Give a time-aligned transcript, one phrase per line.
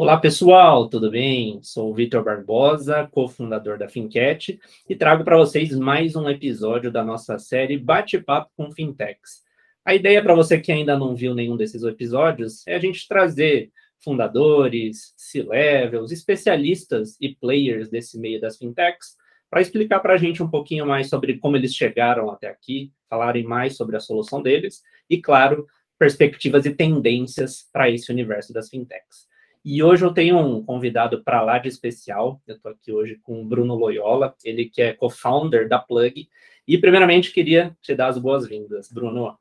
[0.00, 1.60] Olá pessoal, tudo bem?
[1.60, 4.56] Sou o Vitor Barbosa, cofundador da Fincat,
[4.88, 9.42] e trago para vocês mais um episódio da nossa série Bate-Papo com Fintechs.
[9.84, 13.72] A ideia para você que ainda não viu nenhum desses episódios é a gente trazer
[13.98, 19.16] fundadores, C-levels, especialistas e players desse meio das fintechs
[19.50, 23.42] para explicar para a gente um pouquinho mais sobre como eles chegaram até aqui, falarem
[23.42, 24.80] mais sobre a solução deles
[25.10, 25.66] e, claro,
[25.98, 29.27] perspectivas e tendências para esse universo das fintechs.
[29.64, 32.40] E hoje eu tenho um convidado para lá de especial.
[32.46, 36.28] Eu estou aqui hoje com o Bruno Loyola, ele que é co-founder da Plug.
[36.66, 39.36] E, primeiramente, queria te dar as boas-vindas, Bruno.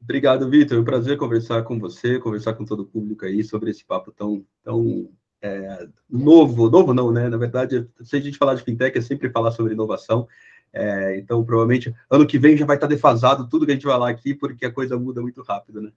[0.00, 0.78] Obrigado, Vitor.
[0.78, 4.10] É um prazer conversar com você, conversar com todo o público aí sobre esse papo
[4.12, 5.08] tão, tão
[5.40, 6.70] é, novo.
[6.70, 7.28] Novo não, né?
[7.28, 10.26] Na verdade, se a gente falar de fintech, é sempre falar sobre inovação.
[10.72, 13.94] É, então, provavelmente, ano que vem já vai estar defasado tudo que a gente vai
[13.94, 15.92] falar aqui, porque a coisa muda muito rápido, né?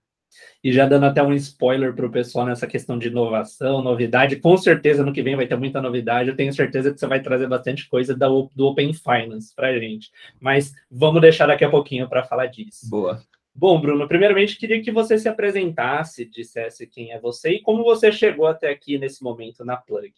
[0.64, 4.58] E já dando até um spoiler para o pessoal nessa questão de inovação, novidade, com
[4.58, 6.30] certeza no que vem vai ter muita novidade.
[6.30, 9.80] Eu tenho certeza que você vai trazer bastante coisa do, do Open Finance para a
[9.80, 10.12] gente.
[10.40, 12.90] Mas vamos deixar daqui a pouquinho para falar disso.
[12.90, 13.22] Boa.
[13.58, 18.12] Bom, Bruno, primeiramente queria que você se apresentasse, dissesse quem é você e como você
[18.12, 20.14] chegou até aqui nesse momento na Plug.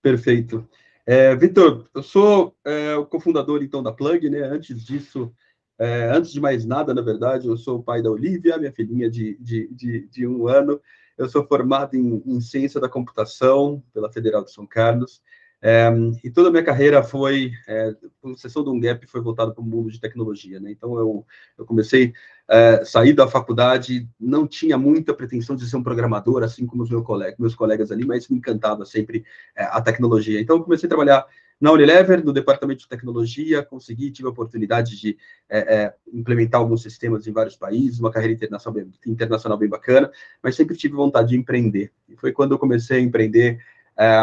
[0.00, 0.66] Perfeito.
[1.06, 4.40] É, Vitor, eu sou é, o cofundador então da Plug, né?
[4.40, 5.30] Antes disso,
[5.78, 9.10] é, antes de mais nada, na verdade, eu sou o pai da Olivia, minha filhinha
[9.10, 10.80] de, de, de, de um ano.
[11.18, 15.20] Eu sou formado em, em, Ciência da Computação pela Federal de São Carlos.
[15.66, 15.88] É,
[16.22, 19.62] e toda a minha carreira foi, é, com exceção de um gap, foi voltada para
[19.62, 20.60] o mundo de tecnologia.
[20.60, 20.70] Né?
[20.72, 21.24] Então, eu,
[21.56, 22.12] eu comecei
[22.48, 26.90] é, sair da faculdade, não tinha muita pretensão de ser um programador, assim como os
[26.90, 29.24] meus colegas, meus colegas ali, mas me encantava sempre
[29.56, 30.40] é, a tecnologia.
[30.40, 31.26] Então, eu comecei a trabalhar
[31.60, 35.16] na Unilever, no departamento de tecnologia, consegui, tive a oportunidade de
[35.48, 40.10] é, é, implementar alguns sistemas em vários países, uma carreira internacional bem, internacional bem bacana,
[40.42, 41.92] mas sempre tive vontade de empreender.
[42.08, 43.60] E foi quando eu comecei a empreender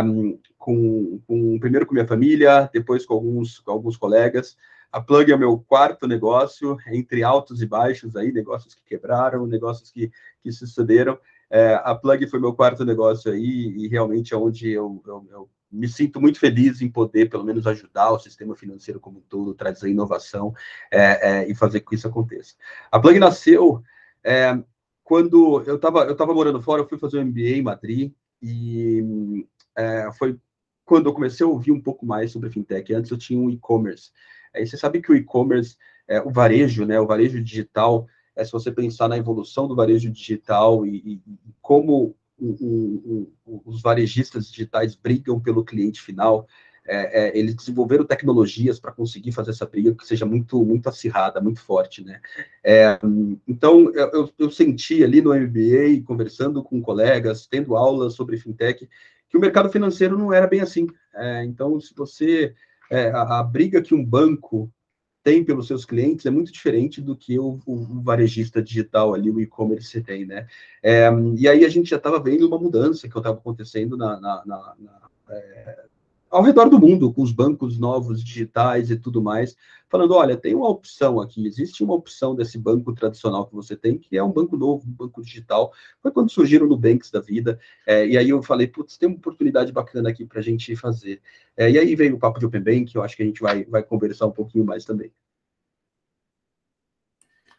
[0.04, 4.58] um, com, com, primeiro com minha família, depois com alguns, com alguns colegas.
[4.92, 9.48] A Plug é o meu quarto negócio, entre altos e baixos aí, negócios que quebraram,
[9.48, 10.12] negócios que,
[10.44, 11.18] que sucederam.
[11.52, 15.50] É, a Plug foi meu quarto negócio aí e realmente é onde eu, eu, eu
[15.70, 19.54] me sinto muito feliz em poder, pelo menos, ajudar o sistema financeiro como um todo,
[19.54, 20.54] trazer inovação
[20.90, 22.56] é, é, e fazer com que isso aconteça.
[22.90, 23.84] A Plug nasceu
[24.24, 24.58] é,
[25.04, 29.46] quando eu estava eu tava morando fora, eu fui fazer um MBA em Madrid e
[29.78, 30.40] é, foi
[30.86, 32.94] quando eu comecei a ouvir um pouco mais sobre fintech.
[32.94, 34.12] Antes eu tinha um e-commerce.
[34.56, 35.76] Aí você sabe que o e-commerce,
[36.08, 40.10] é, o varejo, né, o varejo digital, é, se você pensar na evolução do varejo
[40.10, 46.48] digital e, e, e como o, o, os varejistas digitais brigam pelo cliente final.
[46.84, 51.40] É, é, eles desenvolveram tecnologias para conseguir fazer essa briga que seja muito muito acirrada,
[51.40, 52.20] muito forte, né?
[52.64, 53.00] É,
[53.48, 58.90] então eu, eu, senti ali no MBA, conversando com colegas, tendo aulas sobre fintech,
[59.30, 60.88] que o mercado financeiro não era bem assim.
[61.14, 62.56] É, então, se você
[62.90, 64.72] é, a, a, briga que um banco
[65.24, 69.40] tem pelos seus clientes é muito diferente do que o, o, varejista digital ali, o
[69.40, 70.48] e-commerce tem, né?
[70.82, 74.44] É, e aí a gente já estava vendo uma mudança que estava acontecendo na, na,
[74.46, 75.86] na, na é,
[76.32, 79.56] ao redor do mundo, com os bancos novos, digitais e tudo mais,
[79.90, 83.98] falando, olha, tem uma opção aqui, existe uma opção desse banco tradicional que você tem,
[83.98, 85.74] que é um banco novo, um banco digital.
[86.02, 89.18] Foi quando surgiram no Banks da vida, é, e aí eu falei, putz, tem uma
[89.18, 91.22] oportunidade bacana aqui para a gente fazer.
[91.58, 93.66] É, e aí veio o papo de Open Bank, eu acho que a gente vai,
[93.66, 95.12] vai conversar um pouquinho mais também.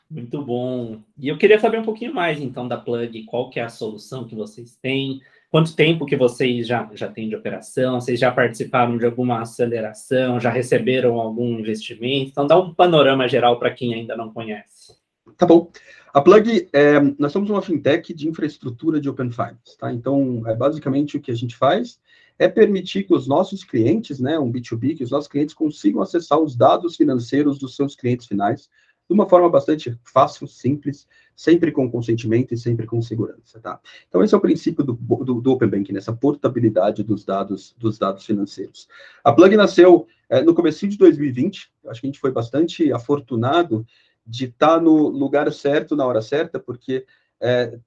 [0.08, 1.02] Muito bom.
[1.18, 4.26] E eu queria saber um pouquinho mais, então, da Plug, qual que é a solução
[4.26, 5.20] que vocês têm,
[5.52, 8.00] Quanto tempo que vocês já, já têm de operação?
[8.00, 10.40] Vocês já participaram de alguma aceleração?
[10.40, 12.30] Já receberam algum investimento?
[12.30, 14.94] Então, dá um panorama geral para quem ainda não conhece.
[15.36, 15.70] Tá bom.
[16.14, 19.92] A Plug, é, nós somos uma fintech de infraestrutura de Open Finance, tá?
[19.92, 22.00] Então, é basicamente o que a gente faz
[22.38, 26.38] é permitir que os nossos clientes, né, um B2B, que os nossos clientes consigam acessar
[26.38, 28.70] os dados financeiros dos seus clientes finais
[29.12, 33.78] de uma forma bastante fácil, simples, sempre com consentimento e sempre com segurança, tá?
[34.08, 37.98] Então, esse é o princípio do, do, do Open Banking, essa portabilidade dos dados, dos
[37.98, 38.88] dados financeiros.
[39.22, 43.86] A Plug nasceu é, no começo de 2020, acho que a gente foi bastante afortunado
[44.26, 47.04] de estar no lugar certo, na hora certa, porque
[47.40, 47.78] é,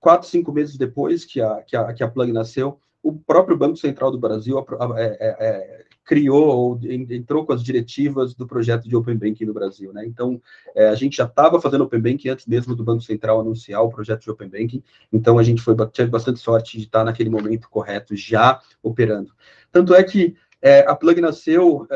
[0.00, 3.76] quatro, cinco meses depois que a, que a, que a Plug nasceu, o próprio Banco
[3.76, 4.58] Central do Brasil
[4.96, 9.92] é, é, criou ou entrou com as diretivas do projeto de Open Banking no Brasil,
[9.92, 10.04] né?
[10.06, 10.40] Então,
[10.74, 13.88] é, a gente já estava fazendo Open Banking antes mesmo do Banco Central anunciar o
[13.88, 17.68] projeto de Open Banking, então a gente foi teve bastante sorte de estar naquele momento
[17.70, 19.32] correto já operando.
[19.72, 21.86] Tanto é que é, a Plug nasceu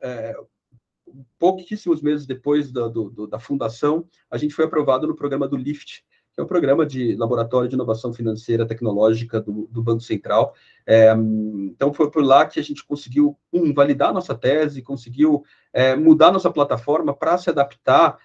[0.00, 0.34] é,
[1.38, 6.04] pouquíssimos meses depois do, do, da fundação, a gente foi aprovado no programa do LIFT,
[6.40, 10.54] é o programa de laboratório de inovação financeira tecnológica do, do Banco Central.
[10.86, 15.94] É, então, foi por lá que a gente conseguiu, um, validar nossa tese, conseguiu é,
[15.94, 18.18] mudar nossa plataforma para se adaptar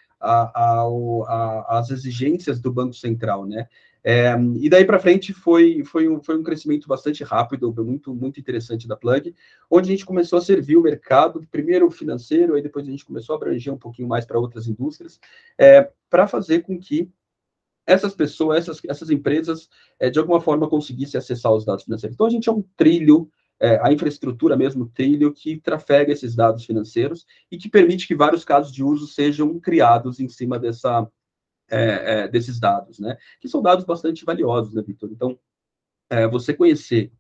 [1.67, 3.67] às exigências do Banco Central, né?
[4.07, 8.39] É, e daí para frente foi, foi, um, foi um crescimento bastante rápido, muito, muito
[8.39, 9.33] interessante da Plug,
[9.67, 13.33] onde a gente começou a servir o mercado, primeiro financeiro, aí depois a gente começou
[13.33, 15.19] a abranger um pouquinho mais para outras indústrias,
[15.57, 17.09] é, para fazer com que
[17.86, 22.16] essas pessoas, essas, essas empresas, é, de alguma forma conseguissem acessar os dados financeiros.
[22.16, 23.30] Então a gente é um trilho
[23.60, 28.44] é, a infraestrutura mesmo, trilho, que trafega esses dados financeiros e que permite que vários
[28.44, 31.10] casos de uso sejam criados em cima dessa,
[31.70, 33.18] é, desses dados, né?
[33.40, 35.10] Que são dados bastante valiosos, né, Vitor?
[35.10, 35.40] Então,
[36.32, 37.12] você conhecer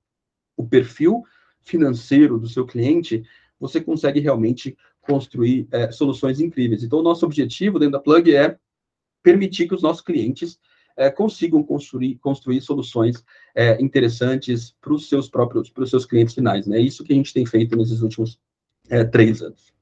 [0.57, 1.23] o perfil
[1.61, 3.23] financeiro do seu cliente,
[3.57, 6.83] você consegue realmente construir soluções incríveis.
[6.83, 8.59] Então, o nosso objetivo dentro da Plug é
[9.25, 10.59] permitir que os nossos clientes
[10.95, 13.25] é, consigam construir, construir soluções
[13.55, 16.67] é, interessantes para os seus próprios, para os seus clientes finais.
[16.67, 16.77] Né?
[16.77, 18.39] É isso que a gente tem feito nesses últimos
[19.11, 19.73] três anos.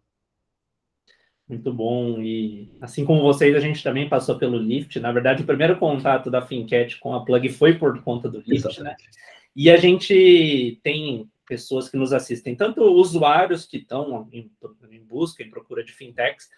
[1.47, 2.21] Muito bom.
[2.21, 4.97] E assim como vocês, a gente também passou pelo Lift.
[5.01, 8.55] Na verdade, o primeiro contato da Fincat com a Plug foi por conta do Lift?
[8.55, 9.03] Exatamente.
[9.03, 9.11] né?
[9.53, 14.49] E a gente tem pessoas que nos assistem, tanto usuários que estão em,
[14.89, 16.49] em busca, em procura de fintechs,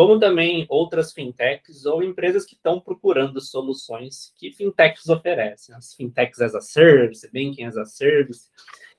[0.00, 6.40] como também outras fintechs ou empresas que estão procurando soluções que fintechs oferecem, as fintechs
[6.40, 8.48] as a service, banking as a service.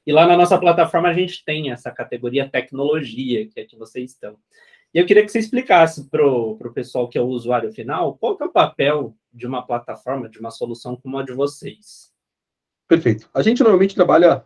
[0.06, 4.12] E lá na nossa plataforma a gente tem essa categoria tecnologia, que é que vocês
[4.12, 4.38] estão.
[4.94, 8.38] E eu queria que você explicasse para o pessoal que é o usuário final, qual
[8.40, 12.12] é o papel de uma plataforma, de uma solução como a de vocês.
[12.88, 13.28] Perfeito.
[13.34, 14.44] A gente normalmente trabalha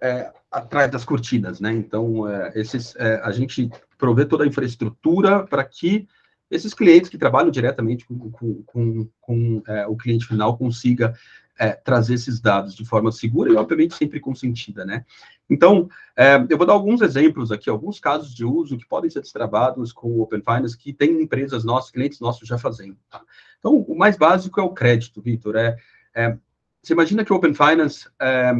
[0.00, 1.72] é, atrás das cortinas, né?
[1.72, 6.08] Então, é, esses, é, a gente provê toda a infraestrutura para que
[6.50, 11.14] esses clientes que trabalham diretamente com, com, com, com é, o cliente final consiga
[11.58, 15.04] é, trazer esses dados de forma segura e, obviamente, sempre consentida, né?
[15.48, 19.20] Então, é, eu vou dar alguns exemplos aqui, alguns casos de uso que podem ser
[19.20, 22.96] destravados com o Open Finance, que tem empresas nossas, clientes nossos já fazendo.
[23.10, 23.22] Tá?
[23.58, 25.56] Então, o mais básico é o crédito, Vitor.
[25.56, 25.76] É,
[26.14, 26.36] é,
[26.82, 28.52] você imagina que o Open Finance é,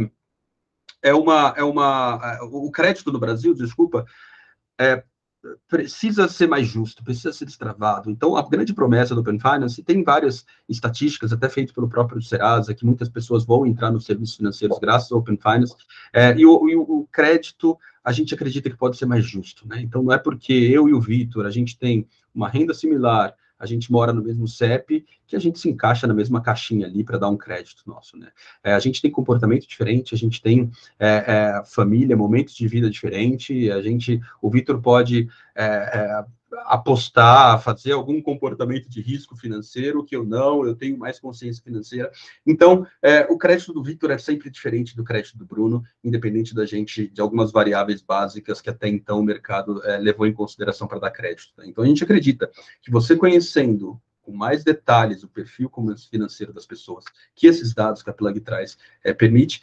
[1.02, 4.04] é uma, é uma, é, o crédito no Brasil, desculpa,
[4.78, 5.02] é,
[5.68, 8.10] precisa ser mais justo, precisa ser destravado.
[8.10, 12.74] Então, a grande promessa do Open Finance, tem várias estatísticas, até feitas pelo próprio Serasa,
[12.74, 15.74] que muitas pessoas vão entrar nos serviços financeiros graças ao Open Finance,
[16.12, 19.66] é, e, o, e, o, crédito, a gente acredita que pode ser mais justo.
[19.68, 19.80] Né?
[19.80, 23.66] Então, não é porque eu e o Vitor, a gente tem uma renda similar, a
[23.66, 27.18] gente mora no mesmo CEP, que a gente se encaixa na mesma caixinha ali para
[27.18, 28.28] dar um crédito nosso, né?
[28.62, 32.90] É, a gente tem comportamento diferente, a gente tem é, é, família, momentos de vida
[32.90, 36.24] diferente, a gente, o Vitor pode é, é,
[36.64, 42.10] apostar, fazer algum comportamento de risco financeiro que eu não, eu tenho mais consciência financeira.
[42.46, 46.64] Então, é, o crédito do Victor é sempre diferente do crédito do Bruno, independente da
[46.64, 50.98] gente, de algumas variáveis básicas que até então o mercado é, levou em consideração para
[50.98, 51.52] dar crédito.
[51.54, 51.66] Tá?
[51.66, 52.50] Então, a gente acredita
[52.82, 55.70] que você conhecendo com mais detalhes o perfil
[56.10, 57.04] financeiro das pessoas,
[57.34, 59.60] que esses dados que a Plug traz é, permite,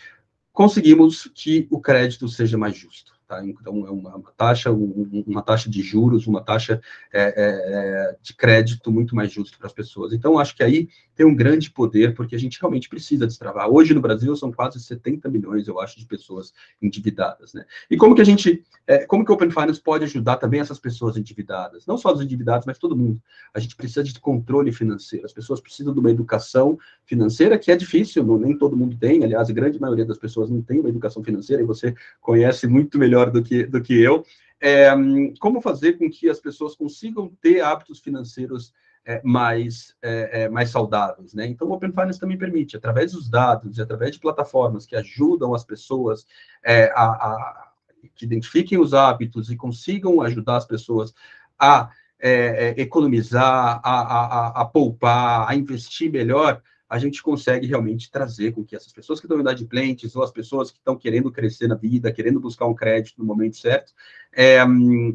[0.54, 3.12] conseguimos que o crédito seja mais justo.
[3.31, 3.42] Tá?
[3.45, 6.81] Então, é uma, uma taxa, um, uma taxa de juros, uma taxa
[7.13, 10.12] é, é, é, de crédito muito mais justo para as pessoas.
[10.12, 13.69] Então, acho que aí tem um grande poder, porque a gente realmente precisa destravar.
[13.69, 17.54] Hoje, no Brasil, são quase 70 milhões, eu acho, de pessoas endividadas.
[17.54, 17.64] Né?
[17.90, 20.80] E como que a gente, é, como que o Open Finance pode ajudar também essas
[20.80, 21.85] pessoas endividadas?
[21.85, 23.21] Não só os endividados, mas todo mundo.
[23.54, 25.26] A gente precisa de controle financeiro.
[25.26, 29.23] As pessoas precisam de uma educação financeira que é difícil, não, nem todo mundo tem.
[29.23, 32.97] Aliás, a grande maioria das pessoas não tem uma educação financeira, e você conhece muito
[32.97, 34.25] melhor melhor do que, do que eu.
[34.59, 34.92] É,
[35.40, 38.73] como fazer com que as pessoas consigam ter hábitos financeiros
[39.04, 41.47] é, mais, é, é, mais saudáveis, né?
[41.47, 45.56] Então, o Open Finance também permite, através dos dados e através de plataformas que ajudam
[45.56, 46.28] as pessoas
[46.63, 47.71] é, a, a,
[48.16, 51.13] que identifiquem os hábitos e consigam ajudar as pessoas
[51.57, 56.61] a é, economizar, a, a, a, poupar, a investir melhor,
[56.92, 60.30] a gente consegue realmente trazer com que essas pessoas que estão em inadimplentes ou as
[60.30, 63.94] pessoas que estão querendo crescer na vida, querendo buscar um crédito no momento certo,
[64.33, 64.57] é,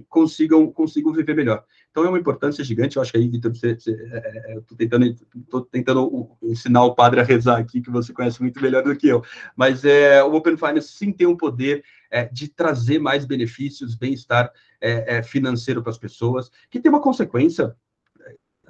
[0.09, 1.63] consigam, consigam viver melhor.
[1.91, 2.97] Então é uma importância gigante.
[2.97, 5.15] Eu acho que aí, Vitor, você, você, é, é, tentando,
[5.71, 9.23] tentando ensinar o padre a rezar aqui, que você conhece muito melhor do que eu.
[9.55, 14.51] Mas é, o Open Finance sim tem um poder é, de trazer mais benefícios, bem-estar
[14.81, 17.77] é, é, financeiro para as pessoas, que tem uma consequência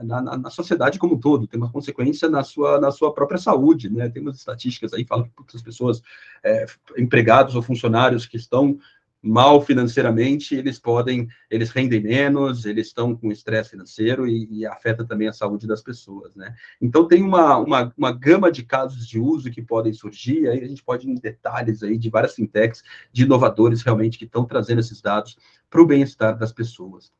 [0.02, 3.90] na, na, sociedade como um todo, tem uma consequência na sua, na sua própria saúde,
[3.90, 4.08] né?
[4.08, 6.02] Tem umas estatísticas aí, falam que as pessoas,
[6.44, 8.78] é, empregados ou funcionários que estão
[9.26, 15.04] mal financeiramente, eles podem, eles rendem menos, eles estão com estresse financeiro e, e, afeta
[15.04, 16.54] também a saúde das pessoas, né?
[16.80, 20.68] Então tem uma, uma, uma gama de casos de uso que podem surgir, aí a
[20.68, 24.80] gente pode ir em detalhes aí de várias fintechs, de inovadores realmente que estão trazendo
[24.80, 25.36] esses dados
[25.68, 27.10] para o bem-estar das pessoas.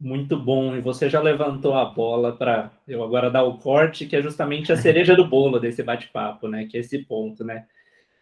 [0.00, 4.16] Muito bom, e você já levantou a bola para eu agora dar o corte, que
[4.16, 6.64] é justamente a cereja do bolo desse bate-papo, né?
[6.64, 7.66] Que é esse ponto, né?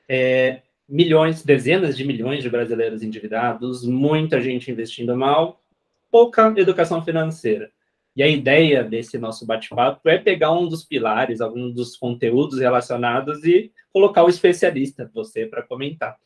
[0.08, 5.62] É, milhões, dezenas de milhões de brasileiros endividados, muita gente investindo mal,
[6.10, 7.70] pouca educação financeira.
[8.16, 13.44] E a ideia desse nosso bate-papo é pegar um dos pilares, algum dos conteúdos relacionados
[13.44, 16.16] e colocar o especialista, você, para comentar.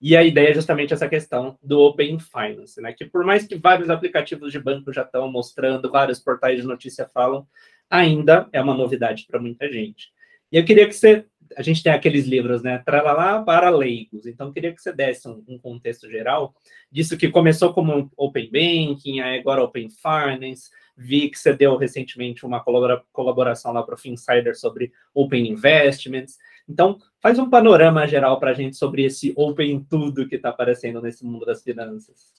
[0.00, 2.92] E a ideia é justamente essa questão do Open Finance, né?
[2.92, 7.08] Que por mais que vários aplicativos de banco já estão mostrando, vários portais de notícia
[7.12, 7.46] falam,
[7.90, 10.12] ainda é uma novidade para muita gente.
[10.52, 11.26] E eu queria que você
[11.56, 12.78] a gente tem aqueles livros, né?
[12.84, 14.26] Tralalá para leigos.
[14.26, 16.54] Então, queria que você desse um, um, contexto geral
[16.90, 20.70] disso que começou como Open Banking, agora Open Finance.
[20.96, 26.36] Vi que você deu recentemente uma colabora, colaboração lá para o Finsider sobre Open Investments.
[26.68, 31.00] Então, faz um panorama geral para a gente sobre esse Open Tudo que está aparecendo
[31.00, 32.34] nesse mundo das finanças.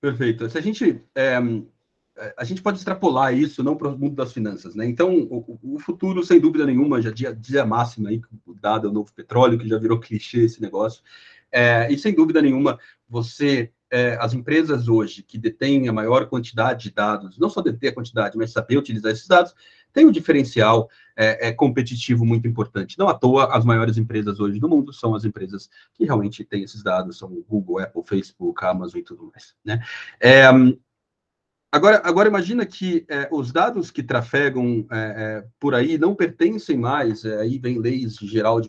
[0.00, 0.48] Perfeito.
[0.48, 1.38] Se a gente é
[2.36, 4.86] a gente pode extrapolar isso não para o mundo das finanças, né?
[4.86, 8.20] Então, o, o, futuro, sem dúvida nenhuma, já dia, dia máximo aí,
[8.60, 11.02] dado o novo petróleo, que já virou clichê esse negócio,
[11.50, 12.78] é, e sem dúvida nenhuma,
[13.08, 17.90] você, é, as empresas hoje que detêm a maior quantidade de dados, não só deter
[17.90, 19.54] a quantidade, mas saber utilizar esses dados,
[19.92, 22.98] tem um diferencial é, é, competitivo muito importante.
[22.98, 26.62] Não à toa, as maiores empresas hoje do mundo são as empresas que realmente têm
[26.62, 29.54] esses dados, são o Google, Apple, Facebook, Amazon e tudo mais.
[29.64, 29.82] Né?
[30.20, 30.50] É,
[31.72, 36.76] Agora, agora imagina que é, os dados que trafegam é, é, por aí não pertencem
[36.76, 38.68] mais, aí vem leis geral de,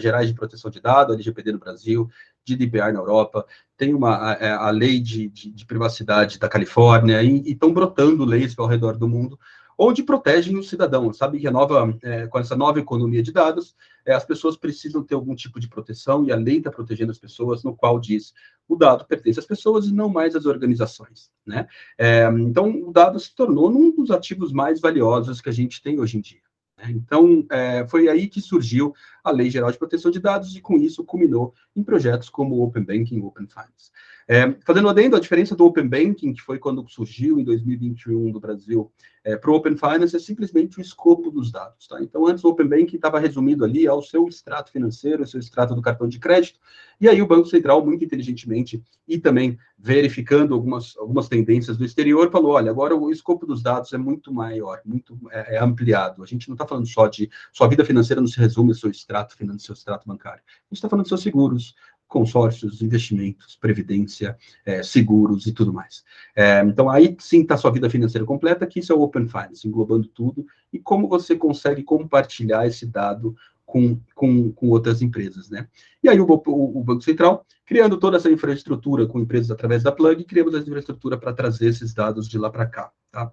[0.00, 2.10] gerais de proteção de dados, LGPD no Brasil,
[2.44, 3.46] GDPR na Europa,
[3.76, 8.52] tem uma, a, a lei de, de, de, privacidade da Califórnia, e estão brotando leis
[8.58, 9.38] ao redor do mundo
[9.78, 11.12] onde protegem o cidadão.
[11.12, 15.14] Sabe que nova, é, com essa nova economia de dados, é, as pessoas precisam ter
[15.14, 18.32] algum tipo de proteção e a lei está protegendo as pessoas, no qual diz
[18.68, 21.30] o dado pertence às pessoas e não mais às organizações.
[21.46, 21.66] Né?
[21.98, 26.00] É, então, o dado se tornou um dos ativos mais valiosos que a gente tem
[26.00, 26.40] hoje em dia.
[26.78, 26.90] Né?
[26.90, 30.76] Então, é, foi aí que surgiu a Lei Geral de Proteção de Dados e, com
[30.76, 33.90] isso, culminou em projetos como o Open Banking e Open Finance.
[34.26, 38.40] É, fazendo adendo, a diferença do Open Banking, que foi quando surgiu em 2021 no
[38.40, 38.90] Brasil,
[39.22, 41.88] é, para o Open Finance é simplesmente o escopo dos dados.
[41.88, 42.02] Tá?
[42.02, 45.74] Então, antes o Open Banking estava resumido ali ao seu extrato financeiro, ao seu extrato
[45.74, 46.58] do cartão de crédito,
[47.00, 52.30] e aí o Banco Central, muito inteligentemente, e também verificando algumas, algumas tendências do exterior,
[52.30, 56.22] falou, olha, agora o escopo dos dados é muito maior, muito é, é ampliado.
[56.22, 58.90] A gente não está falando só de, sua vida financeira não se resume ao seu
[58.90, 60.42] extrato financeiro, seu extrato bancário.
[60.46, 61.74] A gente está falando dos seus seguros,
[62.14, 66.04] consórcios, investimentos, previdência, é, seguros e tudo mais.
[66.36, 69.66] É, então, aí sim está sua vida financeira completa, que isso é o Open Finance,
[69.66, 73.34] englobando tudo, e como você consegue compartilhar esse dado
[73.66, 75.66] com, com, com outras empresas, né?
[76.00, 79.90] E aí o, o, o, Banco Central, criando toda essa infraestrutura com empresas através da
[79.90, 83.32] Plug, criamos a infraestrutura para trazer esses dados de lá para cá, tá?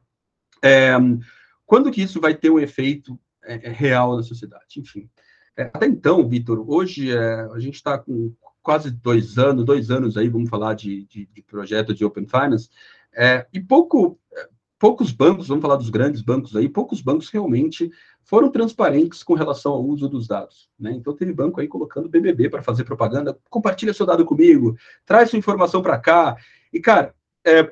[0.64, 0.94] É,
[1.68, 4.80] quando que isso vai ter um efeito é, é, real na sociedade?
[4.80, 5.08] Enfim,
[5.56, 10.30] é, até então, Vitor, hoje a gente está com quase dois anos, dois anos aí,
[10.30, 12.70] vamos falar de, de, de projeto de Open Finance,
[13.14, 14.20] é, e pouco,
[14.82, 17.92] poucos bancos, vamos falar dos grandes bancos aí, poucos bancos realmente
[18.24, 20.70] foram transparentes com relação ao uso dos dados.
[20.80, 20.92] Né?
[20.92, 24.76] Então, teve banco aí colocando BBB para fazer propaganda, compartilha seu dado comigo,
[25.06, 26.36] traz sua informação para cá.
[26.74, 27.14] E, cara,
[27.46, 27.72] é,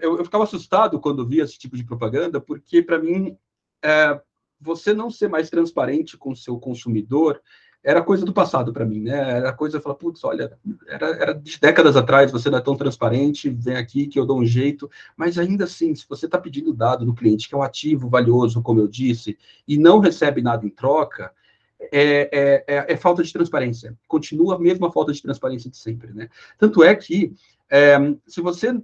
[0.00, 3.36] eu, eu, ficava assustado quando via esse tipo de propaganda, porque, para mim,
[3.82, 4.20] é,
[4.60, 7.40] você não ser mais transparente com o seu consumidor
[7.82, 9.16] era coisa do passado para mim, né?
[9.38, 13.48] Era coisa, falar, putz, olha, era, era de décadas atrás, você não é tão transparente,
[13.48, 17.04] vem aqui que eu dou um jeito, mas ainda assim, se você está pedindo dado
[17.04, 20.70] do cliente, que é um ativo valioso, como eu disse, e não recebe nada em
[20.70, 21.32] troca,
[21.80, 23.96] é, é, é, é falta de transparência.
[24.08, 26.28] Continua a mesma falta de transparência de sempre, né?
[26.58, 27.32] Tanto é que,
[27.70, 28.76] é, se você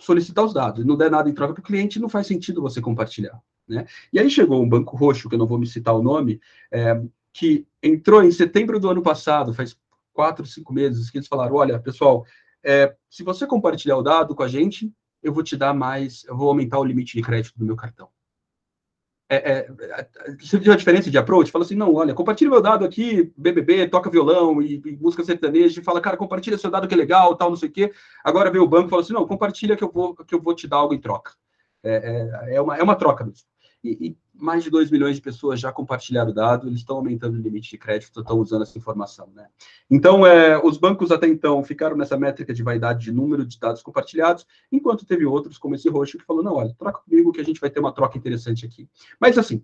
[0.00, 2.60] solicitar os dados e não der nada em troca para o cliente, não faz sentido
[2.60, 3.40] você compartilhar.
[3.68, 3.86] Né?
[4.12, 7.00] E aí chegou um banco roxo, que eu não vou me citar o nome, é,
[7.32, 9.76] que entrou em setembro do ano passado, faz
[10.12, 12.26] quatro, cinco meses, que eles falaram: olha, pessoal,
[12.62, 16.36] é, se você compartilhar o dado com a gente, eu vou te dar mais, eu
[16.36, 18.08] vou aumentar o limite de crédito do meu cartão.
[19.28, 21.50] É, é, é você viu a diferença de approach?
[21.50, 25.80] Fala assim, não, olha, compartilha meu dado aqui, BBB, toca violão e, e música sertaneja,
[25.80, 27.92] e fala, cara, compartilha seu dado que é legal, tal, não sei o quê.
[28.22, 30.54] Agora vem o banco e fala assim, não, compartilha que eu vou, que eu vou
[30.54, 31.32] te dar algo em troca.
[31.82, 33.46] É, é, é, uma, é uma troca mesmo.
[33.82, 37.40] E, mais de 2 milhões de pessoas já compartilharam o dado, eles estão aumentando o
[37.40, 39.46] limite de crédito, estão usando essa informação, né?
[39.88, 43.82] Então, é, os bancos até então ficaram nessa métrica de vaidade de número de dados
[43.82, 47.44] compartilhados, enquanto teve outros, como esse roxo, que falou, não, olha, troca comigo que a
[47.44, 48.88] gente vai ter uma troca interessante aqui.
[49.20, 49.62] Mas, assim,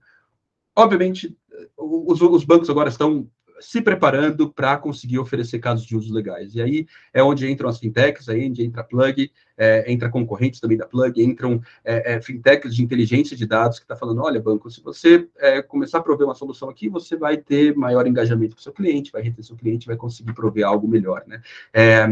[0.76, 1.36] obviamente,
[1.76, 3.28] os, os bancos agora estão
[3.60, 6.54] se preparando para conseguir oferecer casos de uso legais.
[6.54, 10.08] E aí é onde entram as fintechs, aí é onde entra a Plug, é, entra
[10.08, 14.22] concorrentes também da Plug, entram é, é, fintechs de inteligência de dados que está falando,
[14.22, 18.06] olha, banco, se você é, começar a prover uma solução aqui, você vai ter maior
[18.06, 21.40] engajamento com seu cliente, vai reter seu cliente, vai conseguir prover algo melhor, né?
[21.72, 22.06] É,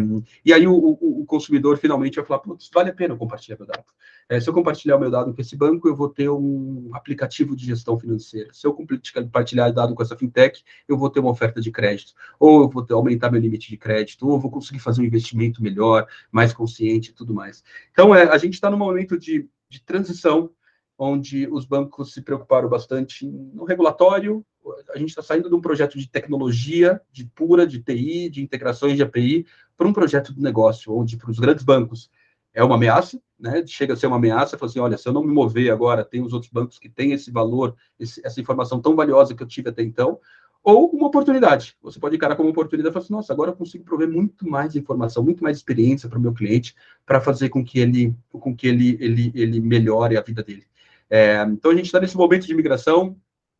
[0.44, 3.66] e aí o, o, o, consumidor finalmente vai falar, putz, vale a pena compartilhar meu
[3.66, 3.84] dado.
[4.28, 7.54] É, se eu compartilhar o meu dado com esse banco, eu vou ter um aplicativo
[7.54, 8.52] de gestão financeira.
[8.52, 12.62] Se eu compartilhar dado com essa fintech, eu vou ter uma oferta de crédito, ou
[12.62, 15.62] eu vou ter, aumentar meu limite de crédito, ou eu vou conseguir fazer um investimento
[15.62, 17.62] melhor, mais consciente e tudo mais.
[17.92, 20.50] Então, é, a gente está num momento de, de transição,
[20.98, 24.44] onde os bancos se preocuparam bastante no regulatório.
[24.92, 28.96] A gente está saindo de um projeto de tecnologia, de pura, de TI, de integrações
[28.96, 32.10] de API, para um projeto de negócio, onde para os grandes bancos
[32.56, 33.62] é uma ameaça, né?
[33.66, 36.22] Chega a ser uma ameaça, fala assim, olha, se eu não me mover agora, tem
[36.22, 39.68] os outros bancos que têm esse valor, esse, essa informação tão valiosa que eu tive
[39.68, 40.18] até então,
[40.64, 41.76] ou uma oportunidade.
[41.82, 44.74] Você pode encarar como oportunidade e falar assim, nossa, agora eu consigo prover muito mais
[44.74, 48.66] informação, muito mais experiência para o meu cliente, para fazer com que ele, com que
[48.66, 50.64] ele, ele, ele melhore a vida dele.
[51.10, 53.14] É, então, a gente está nesse momento de migração,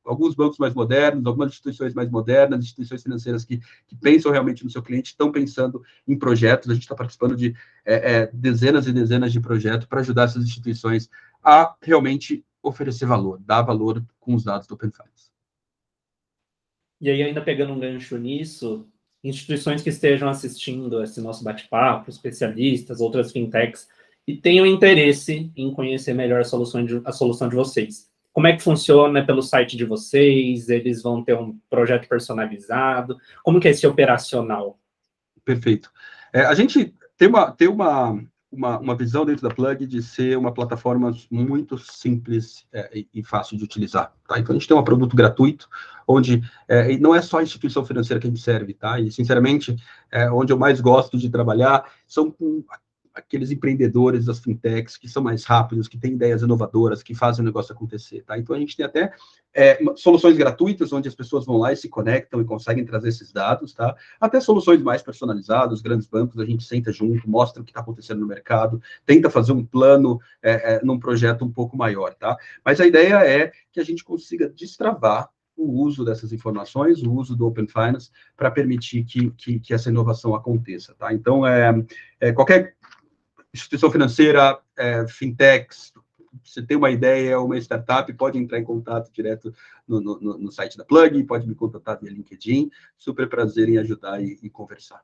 [0.06, 4.70] alguns bancos mais modernos, algumas instituições mais modernas, instituições financeiras que, que pensam realmente no
[4.70, 8.92] seu cliente, estão pensando em projetos, a gente está participando de é, é, dezenas e
[8.92, 11.10] dezenas de projetos para ajudar essas instituições
[11.42, 15.30] a realmente oferecer valor, dar valor com os dados do Open Finance.
[17.00, 18.86] E aí, ainda pegando um gancho nisso,
[19.22, 23.88] instituições que estejam assistindo esse nosso bate-papo, especialistas, outras fintechs,
[24.26, 28.10] e tenham interesse em conhecer melhor a solução de, a solução de vocês.
[28.36, 30.68] Como é que funciona pelo site de vocês?
[30.68, 33.16] Eles vão ter um projeto personalizado?
[33.42, 34.78] Como que é esse operacional?
[35.42, 35.90] Perfeito.
[36.34, 40.36] É, a gente tem uma, tem uma, uma, uma visão dentro da Plug de ser
[40.36, 44.12] uma plataforma muito simples é, e, fácil de utilizar.
[44.28, 44.38] Tá?
[44.38, 45.66] Então, a gente tem um produto gratuito,
[46.06, 49.00] onde é, não é só a instituição financeira que a gente serve, tá?
[49.00, 49.74] E, sinceramente,
[50.12, 52.62] é, onde eu mais gosto de trabalhar são com
[53.16, 57.46] aqueles empreendedores das fintechs que são mais rápidos, que têm ideias inovadoras, que fazem o
[57.46, 58.38] negócio acontecer, tá?
[58.38, 59.10] Então a gente tem até
[59.54, 63.32] é, soluções gratuitas, onde as pessoas vão lá e se conectam e conseguem trazer esses
[63.32, 63.96] dados, tá?
[64.20, 68.20] Até soluções mais personalizadas, grandes bancos, a gente senta junto, mostra o que está acontecendo
[68.20, 72.36] no mercado, tenta fazer um plano é, é, num projeto um pouco maior, tá?
[72.62, 77.34] Mas a ideia é que a gente consiga destravar o uso dessas informações, o uso
[77.34, 81.14] do Open Finance, para permitir que, que, que, essa inovação aconteça, tá?
[81.14, 81.72] Então, é,
[82.20, 82.76] é qualquer
[83.56, 85.92] instituição financeira, é, fintechs,
[86.44, 89.54] você tem uma ideia, uma startup, pode entrar em contato direto
[89.86, 92.70] no, no, no, site da Plug, pode me contatar via LinkedIn.
[92.96, 95.02] Super prazer em ajudar e, e, conversar.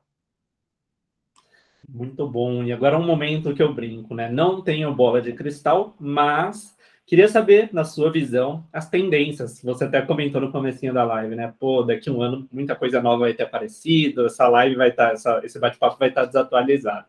[1.87, 2.63] Muito bom.
[2.63, 4.29] E agora um momento que eu brinco, né?
[4.29, 9.61] Não tenho bola de cristal, mas queria saber, na sua visão, as tendências.
[9.61, 11.53] Você até comentou no comecinho da live, né?
[11.59, 15.11] Pô, daqui a um ano muita coisa nova vai ter aparecido, essa live vai estar,
[15.11, 17.07] essa, esse bate-papo vai estar desatualizado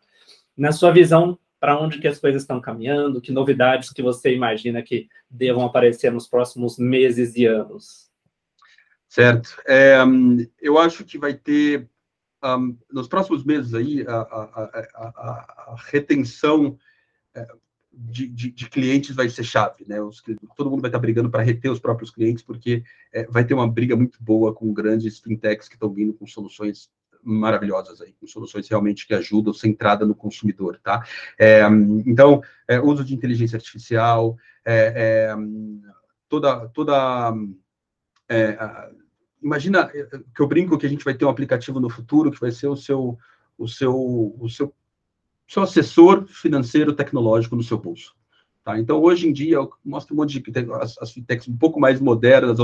[0.57, 4.83] na sua visão, para onde que as coisas estão caminhando, que novidades que você imagina
[4.83, 8.11] que devam aparecer nos próximos meses e anos?
[9.09, 9.57] Certo.
[9.67, 9.97] É,
[10.61, 11.89] eu acho que vai ter,
[12.43, 16.77] um, nos próximos meses aí, a, a, a, a retenção
[17.35, 17.47] é,
[17.93, 20.03] de, de, de, clientes vai ser chave, né?
[20.03, 20.23] Os,
[20.57, 23.71] todo mundo vai estar brigando para reter os próprios clientes, porque é, vai ter uma
[23.71, 26.91] briga muito boa com grandes fintechs que estão vindo com soluções
[27.25, 31.05] maravilhosas aí, com soluções realmente que ajudam, centrada no consumidor, tá?
[31.39, 31.63] É,
[32.07, 35.37] então, é, uso de inteligência artificial, é, é
[36.29, 37.35] toda, toda
[38.29, 38.59] é,
[39.43, 42.41] imagina é, que eu brinco que a gente vai ter um aplicativo no futuro que
[42.41, 43.19] vai ser o seu,
[43.59, 44.75] o seu, o seu,
[45.47, 48.15] seu assessor financeiro tecnológico no seu bolso.
[48.65, 48.79] Tá?
[48.79, 52.57] Então, hoje em dia, mostra um monte de as, as fintechs um pouco mais modernas,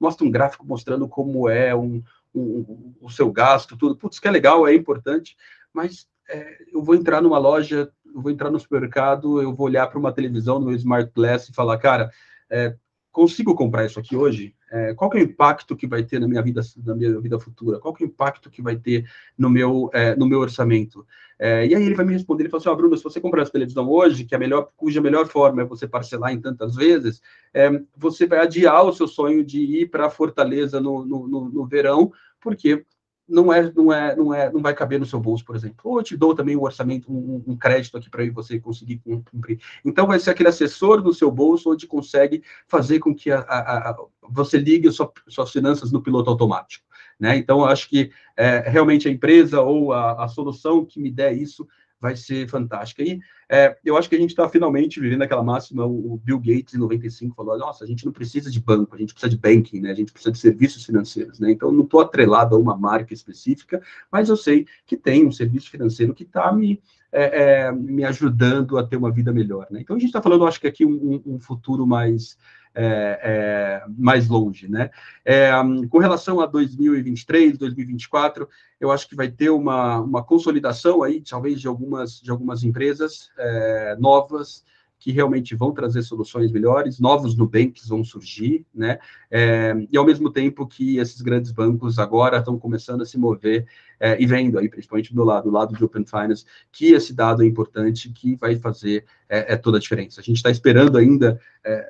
[0.00, 2.02] mostra um gráfico mostrando como é um,
[2.34, 3.96] o, o seu gasto, tudo.
[3.96, 5.36] Putz, que é legal, é importante,
[5.72, 9.86] mas é, eu vou entrar numa loja, eu vou entrar no supermercado, eu vou olhar
[9.86, 12.10] para uma televisão no meu Smart Glass e falar, cara,
[12.50, 12.74] é,
[13.14, 14.54] consigo comprar isso aqui hoje?
[14.70, 17.78] É, qual é o impacto que vai ter na minha vida, na minha vida futura?
[17.78, 21.06] Qual é o impacto que vai ter no meu, é, no meu orçamento?
[21.38, 23.42] É, e aí ele vai me responder, ele fala assim, oh, Bruno, se você comprar
[23.42, 27.22] essa televisão hoje, que a melhor, cuja melhor forma é você parcelar em tantas vezes,
[27.52, 31.66] é, você vai adiar o seu sonho de ir para Fortaleza no, no, no, no
[31.66, 32.84] verão, porque
[33.28, 35.78] não é, não é, não é, não vai caber no seu bolso, por exemplo.
[35.84, 39.60] Ou eu te dou também um orçamento, um, um crédito aqui para você conseguir cumprir.
[39.84, 43.90] Então vai ser aquele assessor no seu bolso onde consegue fazer com que a, a,
[43.90, 43.96] a,
[44.28, 46.84] você ligue sua, suas finanças no piloto automático.
[47.18, 47.36] Né?
[47.36, 51.32] Então, eu acho que é, realmente a empresa ou a, a solução que me der
[51.32, 51.66] isso
[52.04, 53.02] vai ser fantástica.
[53.02, 56.74] E é, eu acho que a gente está finalmente vivendo aquela máxima, o, Bill Gates,
[56.74, 59.80] em 95, falou, nossa, a gente não precisa de banco, a gente precisa de banking,
[59.80, 59.90] né?
[59.90, 61.40] a gente precisa de serviços financeiros.
[61.40, 61.50] Né?
[61.50, 63.80] Então, não estou atrelado a uma marca específica,
[64.12, 66.78] mas eu sei que tem um serviço financeiro que está me,
[67.10, 69.66] é, é, me ajudando a ter uma vida melhor.
[69.70, 69.80] Né?
[69.80, 72.36] Então, a gente está falando, acho que aqui, um, um futuro mais
[72.74, 74.90] é, é, mais longe, né?
[75.24, 75.52] É,
[75.88, 78.48] com relação a 2023, 2024,
[78.80, 83.30] eu acho que vai ter uma, uma consolidação aí, talvez de algumas de algumas empresas
[83.38, 84.64] é, novas
[85.04, 88.98] que realmente vão trazer soluções melhores, novos Nubanks vão surgir, né?
[89.30, 93.66] É, e ao mesmo tempo que esses grandes bancos agora estão começando a se mover
[94.00, 97.42] é, e vendo aí, principalmente do lado, do lado de Open Finance, que esse dado
[97.42, 100.22] é importante, que vai fazer é, é toda a diferença.
[100.22, 101.86] A gente está esperando ainda é,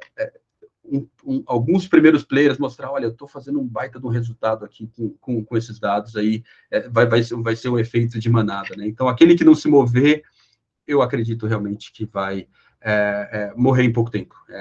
[0.84, 4.64] um, um, alguns primeiros players mostrar, olha, eu estou fazendo um baita de um resultado
[4.64, 8.18] aqui com, com, com esses dados aí, é, vai, vai, ser, vai ser um efeito
[8.18, 8.86] de manada, né?
[8.86, 10.22] Então, aquele que não se mover,
[10.86, 12.46] eu acredito realmente que vai
[12.80, 14.34] é, é, morrer em pouco tempo.
[14.48, 14.56] É,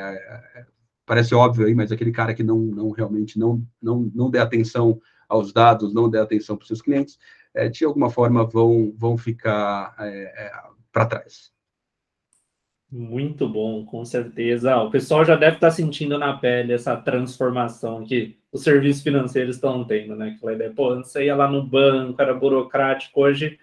[0.56, 0.66] é,
[1.06, 5.02] parece óbvio aí, mas aquele cara que não, não realmente não, não, não der atenção
[5.28, 7.20] aos dados, não der atenção para os seus clientes,
[7.54, 9.96] é, de alguma forma vão, vão ficar
[10.92, 11.52] para trás.
[12.96, 14.78] Muito bom, com certeza.
[14.78, 19.84] O pessoal já deve estar sentindo na pele essa transformação que os serviços financeiros estão
[19.84, 20.36] tendo, né?
[20.38, 23.58] Aquela ideia, pô, você ia lá no banco, era burocrático, hoje,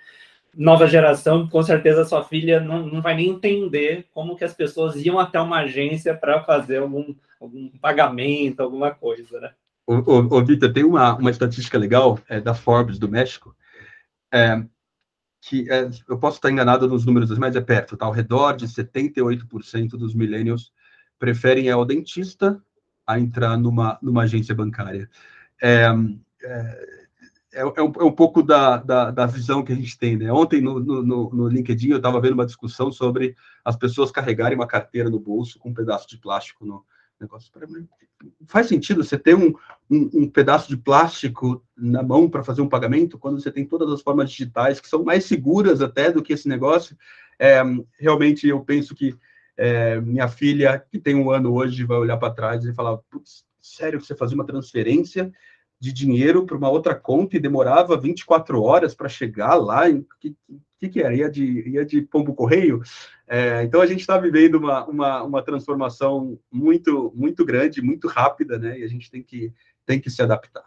[0.52, 4.96] nova geração, com certeza sua filha não, não vai nem entender como que as pessoas
[4.96, 9.52] iam até uma agência para fazer algum, algum pagamento, alguma coisa, né?
[9.86, 13.54] Ô, ô, ô Vitor, tem uma, uma estatística legal é, da Forbes do México,
[14.32, 14.60] é,
[15.40, 18.06] que é, eu posso estar enganado nos números, mas é perto, tá?
[18.06, 20.72] Ao redor de 78% dos millennials
[21.18, 22.62] preferem ir ao dentista
[23.06, 25.08] a entrar numa, numa agência bancária.
[25.62, 25.86] É,
[26.42, 27.00] é,
[27.52, 30.32] é, é, um, é um, pouco da, da, da, visão que a gente tem, né?
[30.32, 34.66] Ontem no, no, no LinkedIn eu estava vendo uma discussão sobre as pessoas carregarem uma
[34.66, 36.84] carteira no bolso com um pedaço de plástico no,
[37.20, 37.50] negócio.
[38.46, 39.52] Faz sentido você ter um,
[39.90, 43.90] um, um pedaço de plástico na mão para fazer um pagamento quando você tem todas
[43.92, 46.96] as formas digitais que são mais seguras até do que esse negócio?
[47.38, 47.62] É,
[47.98, 49.16] realmente eu penso que
[49.56, 53.44] é, minha filha, que tem um ano hoje, vai olhar para trás e falar: Putz,
[53.60, 55.30] sério que você fazia uma transferência
[55.78, 59.82] de dinheiro para uma outra conta e demorava 24 horas para chegar lá?
[59.90, 60.36] Que, que,
[60.88, 61.14] que era?
[61.14, 62.82] Ia de, ia de pombo correio?
[63.28, 68.58] É, então a gente está vivendo uma, uma, uma, transformação muito muito grande, muito rápida,
[68.58, 68.78] né?
[68.78, 69.52] E a gente tem que,
[69.86, 70.64] tem que se adaptar.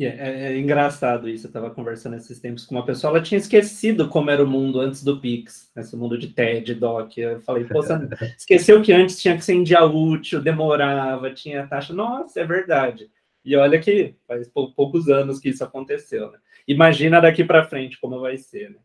[0.00, 1.46] É, é, é engraçado isso.
[1.46, 4.80] Eu estava conversando esses tempos com uma pessoa, ela tinha esquecido como era o mundo
[4.80, 7.18] antes do Pix, esse mundo de TED, DOC.
[7.18, 7.94] Eu falei, pô, você
[8.38, 11.92] esqueceu que antes tinha que ser em dia útil, demorava, tinha taxa.
[11.92, 13.10] Nossa, é verdade.
[13.44, 16.38] E olha que faz poucos anos que isso aconteceu, né?
[16.70, 18.76] Imagina daqui para frente como vai ser, né?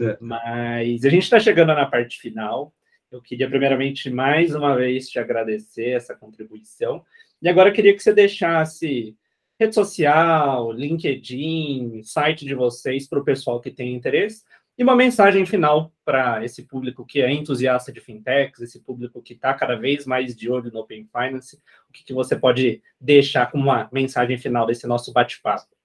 [0.00, 0.16] É.
[0.18, 2.72] Mas a gente está chegando na parte final.
[3.12, 7.04] Eu queria, primeiramente, mais uma vez te agradecer essa contribuição.
[7.42, 9.14] E agora eu queria que você deixasse
[9.60, 14.42] rede social, LinkedIn, site de vocês para o pessoal que tem interesse.
[14.78, 19.34] E uma mensagem final para esse público que é entusiasta de fintechs, esse público que
[19.34, 21.56] está cada vez mais de olho no Open Finance.
[21.90, 25.75] O que, que você pode deixar como uma mensagem final desse nosso bate-papo?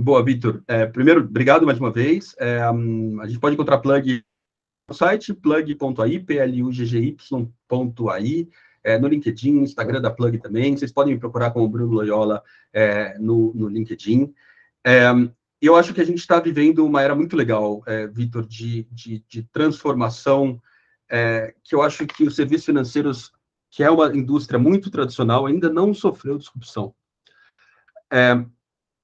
[0.00, 0.62] Boa, Vitor.
[0.68, 2.32] É, primeiro, obrigado mais uma vez.
[2.38, 4.24] É, um, a gente pode encontrar plug
[4.88, 6.88] no site, plug.ai, pluggy.ai,
[8.84, 10.76] é, no LinkedIn, Instagram da Plug também.
[10.76, 14.32] Vocês podem me procurar como Bruno Loyola é, no, no LinkedIn.
[14.86, 15.08] É,
[15.60, 19.24] eu acho que a gente está vivendo uma era muito legal, é, Vitor, de, de,
[19.28, 20.62] de, transformação,
[21.10, 23.32] é, que eu acho que os serviços financeiros,
[23.68, 26.94] que é uma indústria muito tradicional, ainda não sofreu disrupção.
[28.12, 28.46] É,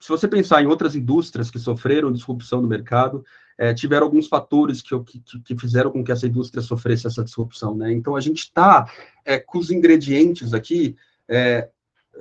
[0.05, 3.25] se você pensar em outras indústrias que sofreram disrupção no mercado,
[3.57, 7.75] é, tiveram alguns fatores que, que, que, fizeram com que essa indústria sofresse essa disrupção,
[7.75, 7.91] né?
[7.91, 8.87] Então, a gente está
[9.25, 10.95] é, com os ingredientes aqui,
[11.27, 11.71] é,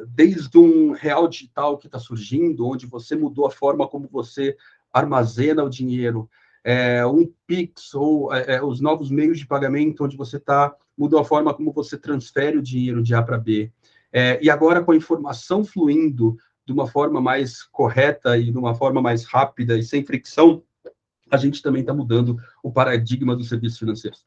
[0.07, 4.55] desde um real digital que está surgindo, onde você mudou a forma como você
[4.93, 6.29] armazena o dinheiro,
[6.63, 11.19] é, um Pix ou é, é, os novos meios de pagamento, onde você está mudou
[11.19, 13.69] a forma como você transfere o dinheiro de A para B.
[14.41, 19.01] e agora com a informação fluindo de uma forma mais correta e de uma forma
[19.01, 20.63] mais rápida e sem fricção,
[21.29, 24.23] a gente também está mudando o paradigma dos serviços financeiros.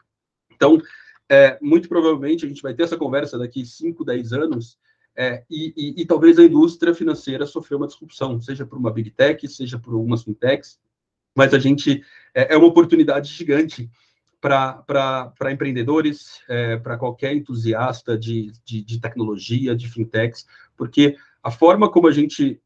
[0.51, 0.81] Então,
[1.29, 4.79] é, muito provavelmente a gente vai ter essa conversa daqui 5, 10 anos,
[5.16, 9.11] é, e, e, e, talvez a indústria financeira sofreu uma disrupção, seja por uma big
[9.11, 10.79] tech, seja por algumas fintechs,
[11.35, 13.90] mas a gente é, é uma oportunidade gigante
[14.40, 20.46] para empreendedores, é, para qualquer entusiasta de, de, de tecnologia, de fintechs,
[20.77, 21.16] porque
[21.47, 22.61] a forma como a gente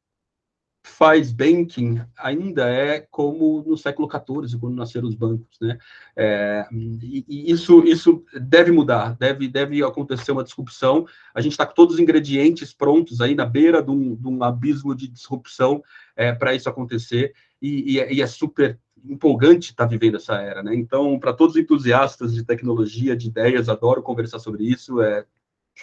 [0.83, 5.77] faz banking ainda é como no século XIV, quando nasceram os bancos, né?
[6.17, 11.07] É, e, e, isso, isso deve mudar, deve, deve acontecer uma disrupção.
[11.35, 14.43] A gente está com todos os ingredientes prontos aí na beira de um, de um
[14.43, 15.83] abismo de disrupção
[16.17, 20.37] é, para isso acontecer, e, e, é, e, é super empolgante estar tá vivendo essa
[20.37, 20.75] era, né?
[20.75, 25.27] Então, para todos os entusiastas de tecnologia, de ideias, adoro conversar sobre isso, é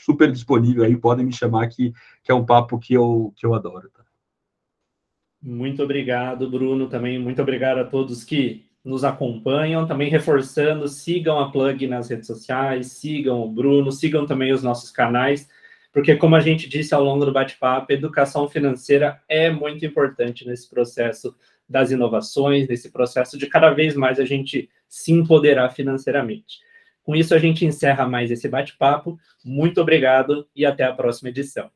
[0.04, 3.54] super disponível aí, podem me chamar que, que é um papo que eu, que eu
[3.54, 4.04] adoro, tá?
[5.42, 6.88] Muito obrigado, Bruno.
[6.88, 9.86] Também muito obrigado a todos que nos acompanham.
[9.86, 14.90] Também reforçando, sigam a Plug nas redes sociais, sigam o Bruno, sigam também os nossos
[14.92, 15.48] canais,
[15.94, 20.70] porque, como a gente disse ao longo do bate-papo, educação financeira é muito importante nesse
[20.70, 21.36] processo
[21.68, 26.60] das inovações, nesse processo de cada vez mais a gente se empoderar financeiramente.
[27.08, 29.18] Com isso, a gente encerra mais esse bate-papo.
[29.46, 31.72] Muito obrigado e até a próxima edição.